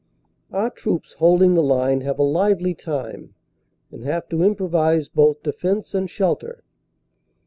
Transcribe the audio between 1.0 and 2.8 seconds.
holding the line have a lively